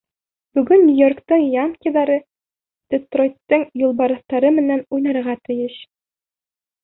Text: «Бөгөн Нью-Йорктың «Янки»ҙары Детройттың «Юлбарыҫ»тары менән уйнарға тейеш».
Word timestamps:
«Бөгөн 0.57 0.79
Нью-Йорктың 0.85 1.43
«Янки»ҙары 1.55 2.15
Детройттың 2.93 3.67
«Юлбарыҫ»тары 3.81 4.51
менән 4.55 4.83
уйнарға 4.99 5.37
тейеш». 5.51 5.77